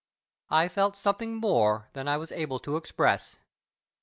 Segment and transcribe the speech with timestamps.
[0.49, 3.37] I felt something more than I was able to express.